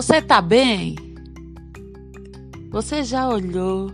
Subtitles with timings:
[0.00, 0.96] Você tá bem?
[2.70, 3.92] Você já olhou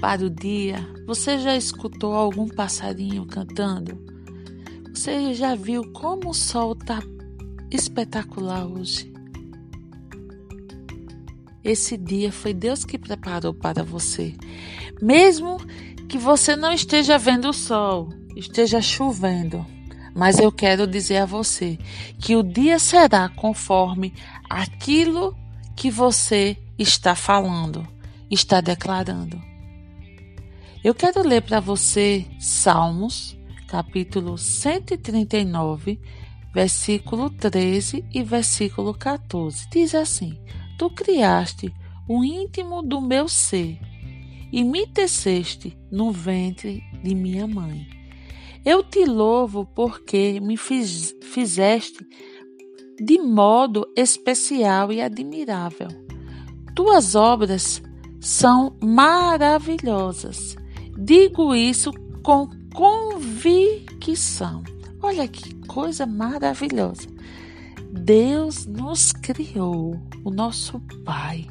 [0.00, 0.84] para o dia?
[1.06, 3.96] Você já escutou algum passarinho cantando?
[4.92, 7.00] Você já viu como o sol tá
[7.70, 9.14] espetacular hoje?
[11.62, 14.34] Esse dia foi Deus que preparou para você.
[15.00, 15.58] Mesmo
[16.08, 19.64] que você não esteja vendo o sol, esteja chovendo,
[20.14, 21.78] mas eu quero dizer a você
[22.18, 24.14] que o dia será conforme
[24.48, 25.36] aquilo
[25.74, 27.86] que você está falando,
[28.30, 29.42] está declarando.
[30.84, 35.98] Eu quero ler para você Salmos, capítulo 139,
[36.54, 39.66] versículo 13 e versículo 14.
[39.70, 40.38] Diz assim:
[40.78, 41.74] Tu criaste
[42.06, 43.80] o íntimo do meu ser
[44.52, 48.03] e me teceste no ventre de minha mãe.
[48.64, 52.06] Eu te louvo porque me fiz, fizeste
[52.98, 55.88] de modo especial e admirável.
[56.74, 57.82] Tuas obras
[58.20, 60.56] são maravilhosas.
[60.96, 61.92] Digo isso
[62.22, 64.62] com convicção.
[65.02, 67.06] Olha que coisa maravilhosa.
[67.92, 71.46] Deus nos criou, o nosso Pai.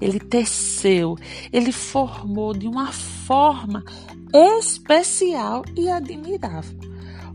[0.00, 1.16] Ele teceu,
[1.52, 3.84] ele formou de uma forma
[4.32, 6.78] especial e admirável.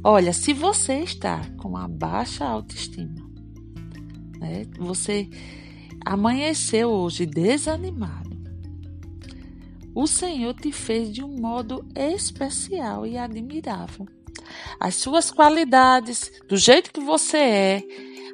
[0.03, 3.29] Olha, se você está com uma baixa autoestima,
[4.40, 5.29] né, você
[6.06, 8.34] amanheceu hoje desanimado,
[9.95, 14.07] o Senhor te fez de um modo especial e admirável.
[14.80, 17.84] As suas qualidades, do jeito que você é,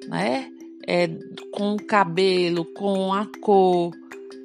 [0.08, 0.52] né?
[0.88, 1.08] É,
[1.52, 3.92] com o cabelo, com a cor,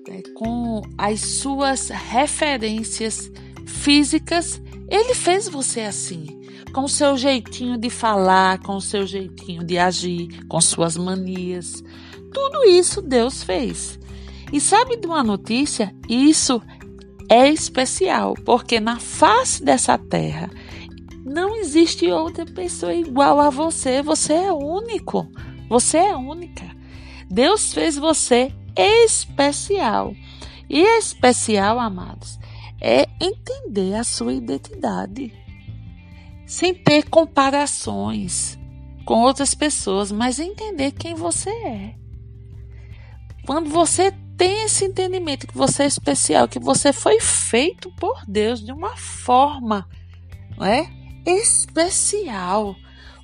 [0.08, 3.30] né, com as suas referências
[3.66, 6.26] físicas, ele fez você assim,
[6.72, 11.82] com seu jeitinho de falar, com seu jeitinho de agir, com suas manias.
[12.32, 13.98] Tudo isso Deus fez.
[14.52, 15.94] E sabe de uma notícia?
[16.08, 16.60] Isso
[17.28, 20.50] é especial, porque na face dessa terra
[21.24, 24.02] não existe outra pessoa igual a você.
[24.02, 25.26] Você é único.
[25.68, 26.64] Você é única.
[27.30, 30.14] Deus fez você especial.
[30.68, 32.38] E especial, amados,
[32.80, 35.32] é entender a sua identidade,
[36.46, 38.58] sem ter comparações
[39.04, 41.94] com outras pessoas, mas entender quem você é.
[43.46, 48.64] Quando você tem esse entendimento que você é especial, que você foi feito por Deus
[48.64, 49.88] de uma forma,
[50.56, 50.90] não é?
[51.26, 52.74] Especial.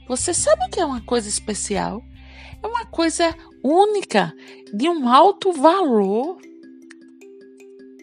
[0.07, 2.03] Você sabe o que é uma coisa especial?
[2.63, 4.35] É uma coisa única,
[4.73, 6.39] de um alto valor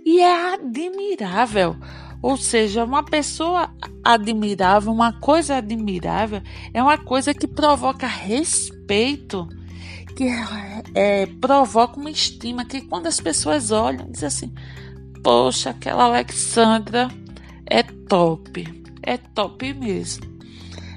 [0.06, 1.76] e é admirável.
[2.22, 3.70] Ou seja, uma pessoa
[4.04, 6.42] admirável, uma coisa admirável,
[6.74, 9.48] é uma coisa que provoca respeito,
[10.16, 10.28] que
[10.96, 14.54] é, provoca uma estima, que quando as pessoas olham, dizem assim:
[15.24, 17.10] Poxa, aquela Alexandra
[17.70, 18.66] é top,
[19.04, 20.37] é top mesmo.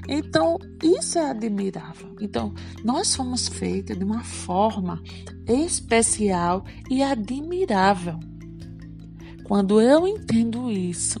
[0.07, 2.15] Então, isso é admirável.
[2.19, 2.53] Então,
[2.83, 5.01] nós fomos feitos de uma forma
[5.47, 8.19] especial e admirável.
[9.43, 11.19] Quando eu entendo isso,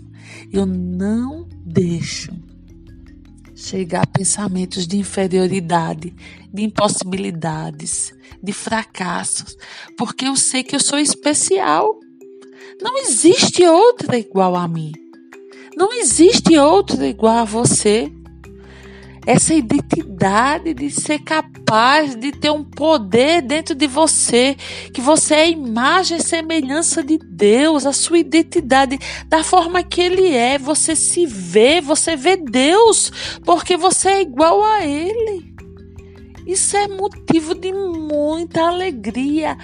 [0.51, 2.31] eu não deixo
[3.55, 6.15] chegar a pensamentos de inferioridade,
[6.51, 9.55] de impossibilidades, de fracassos,
[9.97, 11.99] porque eu sei que eu sou especial.
[12.81, 14.91] Não existe outra igual a mim.
[15.75, 18.11] Não existe outra igual a você
[19.25, 24.55] essa identidade de ser capaz de ter um poder dentro de você,
[24.93, 28.97] que você é imagem e semelhança de Deus, a sua identidade,
[29.27, 34.63] da forma que Ele é, você se vê, você vê Deus, porque você é igual
[34.63, 35.51] a Ele.
[36.45, 39.57] Isso é motivo de muita alegria,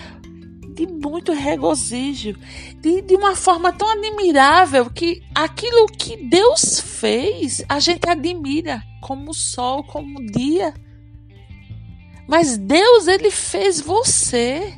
[0.78, 2.36] de muito regozijo,
[2.80, 9.32] de, de uma forma tão admirável que aquilo que Deus fez, a gente admira como
[9.32, 10.72] o sol, como o dia.
[12.28, 14.78] Mas Deus, ele fez você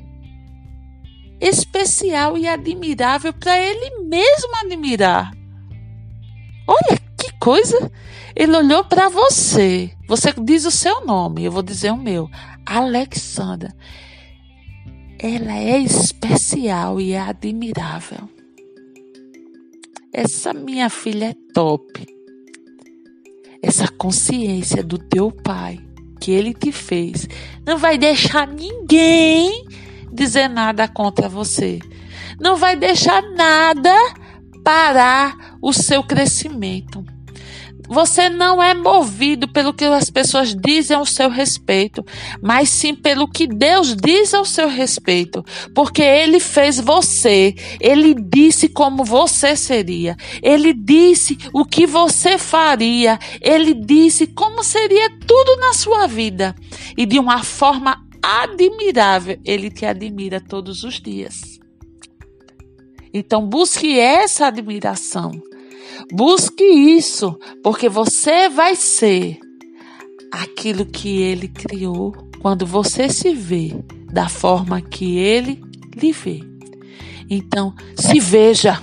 [1.42, 5.32] especial e admirável para ele mesmo admirar.
[6.66, 7.92] Olha que coisa!
[8.34, 9.92] Ele olhou para você.
[10.08, 12.30] Você diz o seu nome, eu vou dizer o meu.
[12.66, 13.74] Alexandra.
[15.22, 18.30] Ela é especial e é admirável.
[20.14, 22.08] Essa minha filha é top.
[23.62, 25.78] Essa consciência do teu pai
[26.22, 27.28] que ele te fez
[27.66, 29.66] não vai deixar ninguém
[30.12, 31.80] dizer nada contra você.
[32.40, 33.94] Não vai deixar nada
[34.64, 37.04] parar o seu crescimento.
[37.90, 42.06] Você não é movido pelo que as pessoas dizem ao seu respeito,
[42.40, 45.44] mas sim pelo que Deus diz ao seu respeito,
[45.74, 53.18] porque Ele fez você, Ele disse como você seria, Ele disse o que você faria,
[53.42, 56.56] Ele disse como seria tudo na sua vida
[56.96, 61.60] e de uma forma admirável, Ele te admira todos os dias.
[63.12, 65.49] Então busque essa admiração.
[66.12, 69.40] Busque isso, porque você vai ser
[70.32, 73.74] aquilo que ele criou quando você se vê
[74.12, 75.62] da forma que ele
[75.96, 76.42] lhe vê.
[77.30, 78.82] Então, se veja,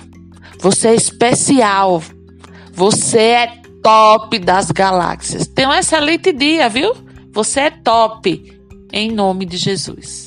[0.59, 2.01] você é especial.
[2.73, 5.47] Você é top das galáxias.
[5.47, 6.93] Tenha um excelente dia, viu?
[7.31, 8.59] Você é top
[8.91, 10.26] em nome de Jesus.